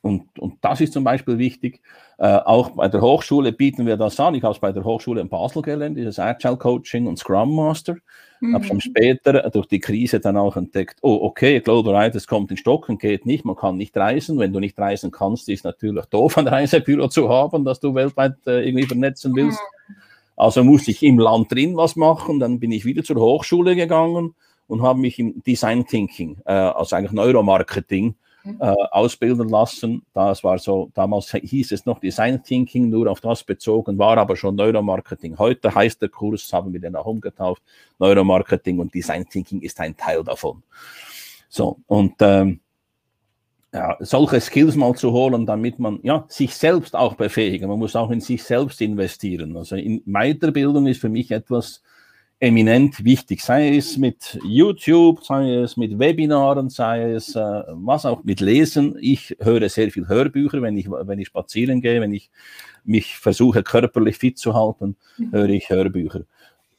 [0.00, 1.80] und, und das ist zum Beispiel wichtig.
[2.22, 4.36] Äh, auch bei der Hochschule bieten wir das an.
[4.36, 7.96] Ich habe es bei der Hochschule in Basel gelernt, dieses Agile Coaching und Scrum Master.
[8.38, 8.54] Mhm.
[8.54, 12.56] Habe schon später durch die Krise dann auch entdeckt, oh, okay, Global Riders kommt in
[12.56, 14.38] Stocken, geht nicht, man kann nicht reisen.
[14.38, 18.36] Wenn du nicht reisen kannst, ist natürlich doof, ein Reisebüro zu haben, das du weltweit
[18.46, 19.58] äh, irgendwie vernetzen willst.
[19.88, 19.94] Mhm.
[20.36, 22.38] Also musste ich im Land drin was machen.
[22.38, 24.36] Dann bin ich wieder zur Hochschule gegangen
[24.68, 28.56] und habe mich im Design Thinking, äh, also eigentlich Neuromarketing, Mhm.
[28.60, 30.02] äh, ausbilden lassen.
[30.14, 34.36] Das war so, damals hieß es noch Design Thinking, nur auf das bezogen, war aber
[34.36, 35.38] schon Neuromarketing.
[35.38, 37.62] Heute heißt der Kurs, haben wir den auch umgetauft,
[37.98, 40.62] Neuromarketing und Design Thinking ist ein Teil davon.
[41.48, 42.60] So, und ähm,
[43.72, 47.68] ja, solche Skills mal zu holen, damit man ja, sich selbst auch befähigen.
[47.68, 49.56] Man muss auch in sich selbst investieren.
[49.56, 51.82] Also in Weiterbildung ist für mich etwas,
[52.42, 58.24] eminent wichtig, sei es mit YouTube, sei es mit Webinaren, sei es äh, was auch
[58.24, 58.96] mit Lesen.
[59.00, 62.32] Ich höre sehr viel Hörbücher, wenn ich, wenn ich spazieren gehe, wenn ich
[62.82, 65.30] mich versuche körperlich fit zu halten, mhm.
[65.30, 66.22] höre ich Hörbücher.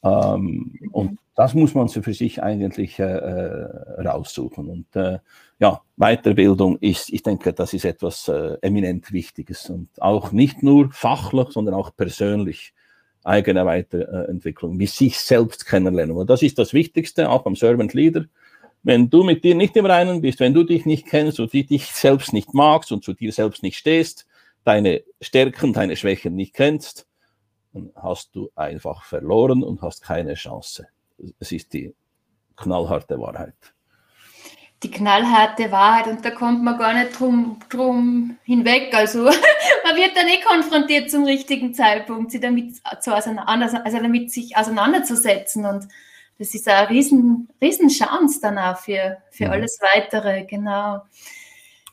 [0.03, 4.67] Ähm, und das muss man für sich eigentlich äh, äh, raussuchen.
[4.67, 5.19] Und äh,
[5.59, 10.91] ja, Weiterbildung ist, ich denke, das ist etwas äh, eminent Wichtiges und auch nicht nur
[10.91, 12.73] fachlich, sondern auch persönlich
[13.23, 16.15] eigene Weiterentwicklung, wie sich selbst kennenlernen.
[16.15, 18.25] Und das ist das Wichtigste, auch beim Servant Leader.
[18.83, 21.85] Wenn du mit dir nicht im Reinen bist, wenn du dich nicht kennst und dich
[21.87, 24.27] selbst nicht magst und zu dir selbst nicht stehst,
[24.65, 27.07] deine Stärken, deine Schwächen nicht kennst,
[27.73, 30.87] dann hast du einfach verloren und hast keine Chance.
[31.39, 31.93] Es ist die
[32.55, 33.55] knallharte Wahrheit
[34.83, 38.93] die knallharte Wahrheit und da kommt man gar nicht drum, drum hinweg.
[38.93, 39.23] Also
[39.83, 44.57] man wird dann eh konfrontiert zum richtigen Zeitpunkt, sich damit, zu auseinander, also damit sich
[44.57, 45.87] auseinanderzusetzen und
[46.39, 49.49] das ist eine riesen, riesen Chance dann auch für, für ja.
[49.49, 49.53] Mhm.
[49.53, 51.01] alles Weitere, genau.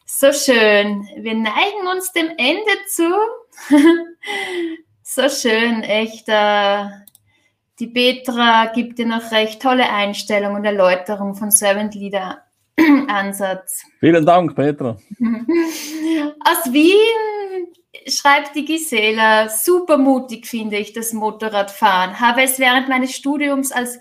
[0.07, 1.09] So schön.
[1.17, 3.13] Wir neigen uns dem Ende zu.
[5.03, 6.29] so schön, echt.
[6.29, 6.87] Äh,
[7.79, 12.43] die Petra gibt dir noch recht tolle Einstellung und Erläuterung von Servant Leader
[13.09, 13.85] Ansatz.
[14.01, 14.97] Vielen Dank, Petra.
[15.21, 17.67] Aus Wien
[18.07, 22.21] schreibt die Gisela, super mutig finde ich das Motorradfahren.
[22.21, 23.99] Habe es während meines Studiums als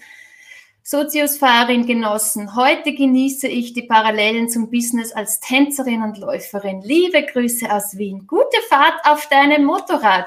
[0.83, 2.55] Soziusfahrerin genossen.
[2.55, 6.81] Heute genieße ich die Parallelen zum Business als Tänzerin und Läuferin.
[6.81, 8.25] Liebe Grüße aus Wien.
[8.25, 10.25] Gute Fahrt auf deinem Motorrad.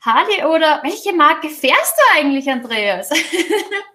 [0.00, 3.10] Harley oder welche Marke fährst du eigentlich, Andreas?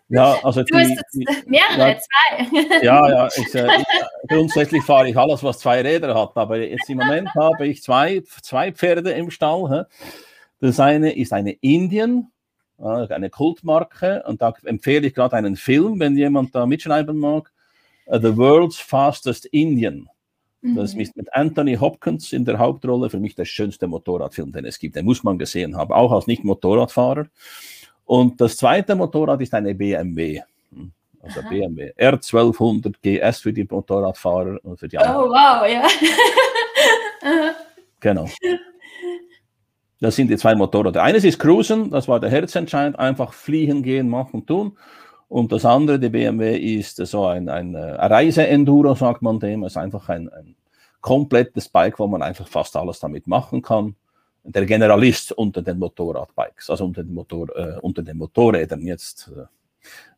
[0.09, 2.83] Ja, also du die, hast jetzt mehrere, ja, zwei.
[2.83, 6.87] Ja, ja, ich, äh, ich, grundsätzlich fahre ich alles, was zwei Räder hat, aber jetzt
[6.87, 9.87] im Moment habe ich zwei, zwei Pferde im Stall.
[10.59, 12.27] Das eine ist eine Indian,
[12.77, 17.51] eine Kultmarke, und da empfehle ich gerade einen Film, wenn jemand da mitschreiben mag.
[18.05, 20.09] Uh, The World's Fastest Indian.
[20.63, 21.01] Das mhm.
[21.01, 24.95] ist mit Anthony Hopkins in der Hauptrolle für mich der schönste Motorradfilm, den es gibt.
[24.95, 27.25] Den muss man gesehen haben, auch als Nicht-Motorradfahrer.
[28.05, 30.41] Und das zweite Motorrad ist eine BMW.
[30.71, 31.49] Hm, also Aha.
[31.49, 35.25] BMW R1200 GS für die Motorradfahrer und für die anderen.
[35.25, 35.85] Oh, wow, ja.
[37.99, 38.29] genau.
[39.99, 41.03] Das sind die zwei Motorräder.
[41.03, 44.77] Eines ist Cruisen, das war der Herzentscheid, einfach fliehen, gehen, machen, tun.
[45.33, 49.63] Und das andere, die BMW, ist so ein, ein, ein Reise-Enduro, sagt man dem.
[49.63, 50.55] Es ist einfach ein, ein
[51.01, 53.95] komplettes Bike, wo man einfach fast alles damit machen kann.
[54.43, 59.31] der Generalist unter den Motorradbikes, also unter den, Motor, äh, unter den Motorrädern jetzt.
[59.35, 59.45] Äh,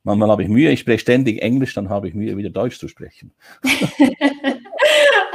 [0.04, 2.89] manchmal habe ich Mühe, ich spreche ständig Englisch, dann habe ich Mühe, wieder Deutsch zu
[2.89, 3.32] sprechen.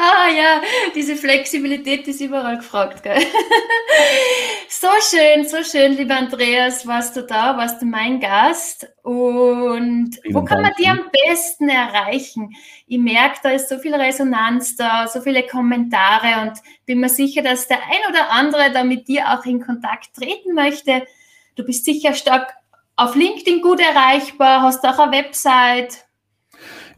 [0.00, 0.62] ah ja,
[0.94, 3.02] diese Flexibilität ist überall gefragt.
[3.02, 3.18] Gell?
[4.68, 8.88] so schön, so schön, lieber Andreas, warst du da, warst du mein Gast.
[9.02, 12.54] Und Vielen wo kann man dich am besten erreichen?
[12.86, 16.54] Ich merke, da ist so viel Resonanz da, so viele Kommentare und
[16.86, 20.54] bin mir sicher, dass der ein oder andere da mit dir auch in Kontakt treten
[20.54, 21.06] möchte.
[21.56, 22.54] Du bist sicher stark
[22.96, 26.04] auf LinkedIn gut erreichbar, hast auch eine Website.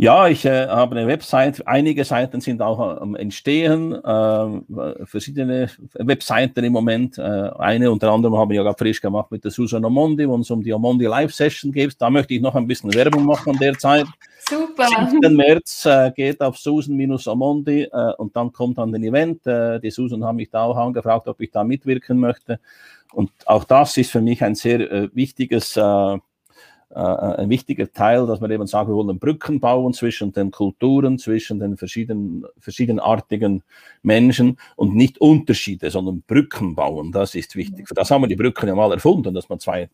[0.02, 1.64] Ja, ich äh, habe eine Website.
[1.64, 3.92] Einige Seiten sind auch am Entstehen.
[3.92, 7.18] Äh, verschiedene Webseiten im Moment.
[7.18, 10.36] Äh, eine unter anderem habe ich ja gerade frisch gemacht mit der Susan Omondi, wo
[10.38, 12.02] es um die Omondi Live Session geht.
[12.02, 14.06] Da möchte ich noch ein bisschen Werbung machen an der Zeit.
[14.40, 14.88] Super.
[15.08, 15.36] 7.
[15.36, 19.46] März äh, geht auf Susan-Omondi äh, und dann kommt dann ein Event.
[19.46, 22.58] Äh, die Susan hat mich da auch angefragt, ob ich da mitwirken möchte.
[23.12, 26.18] Und auch das ist für mich ein sehr wichtiges äh,
[26.94, 31.58] ein wichtiger Teil, dass man eben sagt, wir wollen Brücken bauen zwischen den Kulturen, zwischen
[31.58, 33.62] den verschiedenen, verschiedenartigen
[34.02, 37.10] Menschen und nicht Unterschiede, sondern Brücken bauen.
[37.10, 37.88] Das ist wichtig.
[37.94, 39.88] Das haben wir die Brücken ja mal erfunden, dass man zwei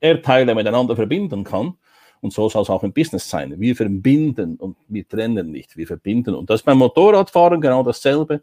[0.00, 1.74] Erdteile miteinander verbinden kann.
[2.20, 3.58] Und so soll es auch im Business sein.
[3.58, 5.76] Wir verbinden und wir trennen nicht.
[5.76, 6.34] Wir verbinden.
[6.34, 8.42] Und das beim Motorradfahren genau dasselbe.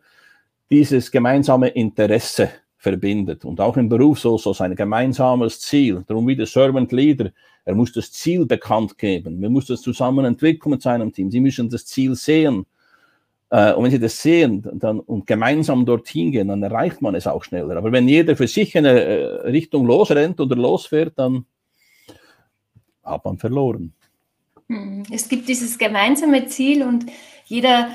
[0.69, 3.45] Dieses gemeinsame Interesse verbindet.
[3.45, 6.03] Und auch im Beruf so, so sein gemeinsames Ziel.
[6.07, 7.31] Darum wie der Servant Leader
[7.63, 9.39] er muss das Ziel bekannt geben.
[9.39, 11.29] Man muss das zusammen entwickeln mit seinem Team.
[11.29, 12.65] Sie müssen das Ziel sehen.
[13.49, 17.27] Äh, und wenn Sie das sehen dann, und gemeinsam dorthin gehen, dann erreicht man es
[17.27, 17.77] auch schneller.
[17.77, 21.45] Aber wenn jeder für sich in eine äh, Richtung losrennt oder losfährt, dann
[23.03, 23.93] hat man verloren.
[24.67, 27.05] Hm, es gibt dieses gemeinsame Ziel und
[27.45, 27.89] jeder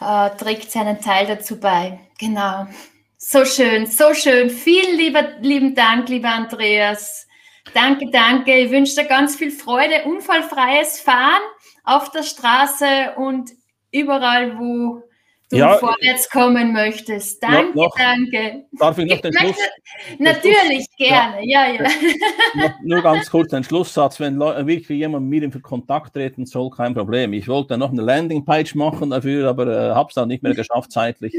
[0.00, 1.98] äh, trägt seinen Teil dazu bei.
[2.18, 2.66] Genau.
[3.18, 4.48] So schön, so schön.
[4.50, 7.26] Vielen lieber, lieben Dank, lieber Andreas.
[7.72, 8.52] Danke, danke.
[8.58, 11.42] Ich wünsche dir ganz viel Freude, unfallfreies Fahren
[11.84, 13.50] auf der Straße und
[13.90, 15.02] überall, wo
[15.54, 17.42] du ja, vorwärts kommen möchtest.
[17.42, 18.64] Danke, noch, danke.
[18.78, 19.56] Darf ich noch den Schluss?
[20.18, 21.38] Natürlich, Schluss, gerne.
[21.42, 21.84] Ja, ja.
[22.54, 22.74] ja.
[22.82, 24.20] nur ganz kurz ein Schlusssatz.
[24.20, 27.32] Wenn wirklich jemand mit mir in Kontakt treten soll, kein Problem.
[27.32, 30.92] Ich wollte noch eine Landingpage machen dafür, aber äh, habe es dann nicht mehr geschafft
[30.92, 31.34] zeitlich.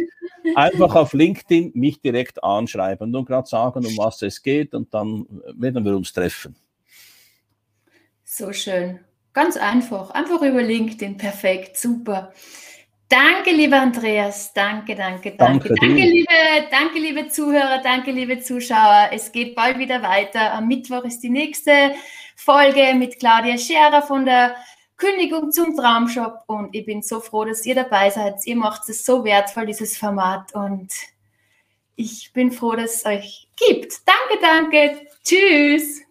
[0.56, 5.26] Einfach auf LinkedIn mich direkt anschreiben und gerade sagen, um was es geht und dann
[5.56, 6.56] werden wir uns treffen.
[8.24, 9.00] So schön.
[9.36, 10.12] Ganz einfach.
[10.12, 11.18] Einfach über LinkedIn.
[11.18, 11.78] Perfekt.
[11.78, 12.32] Super.
[13.08, 14.52] Danke, lieber Andreas.
[14.54, 15.70] Danke, danke, danke.
[15.70, 16.28] Danke, danke, liebe,
[16.72, 19.10] danke, liebe Zuhörer, danke, liebe Zuschauer.
[19.12, 20.54] Es geht bald wieder weiter.
[20.54, 21.94] Am Mittwoch ist die nächste
[22.36, 24.56] Folge mit Claudia Scherer von der
[24.98, 26.44] Kündigung zum Traumshop.
[26.48, 28.46] Und ich bin so froh, dass ihr dabei seid.
[28.46, 30.56] Ihr macht es so wertvoll, dieses Format.
[30.56, 30.92] Und
[31.96, 33.94] ich bin froh, dass es euch gibt.
[34.06, 35.08] Danke, danke.
[35.24, 36.02] Tschüss.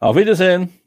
[0.00, 0.81] Auf Wiedersehen.